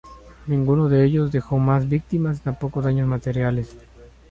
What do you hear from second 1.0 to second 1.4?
ellos